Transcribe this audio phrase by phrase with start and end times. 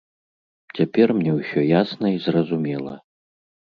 [0.77, 2.93] Цяпер мне ўсё ясна і зразумела.